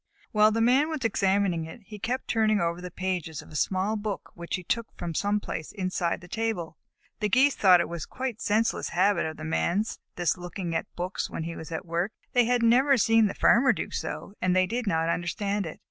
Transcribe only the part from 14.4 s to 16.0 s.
and they did not understand it.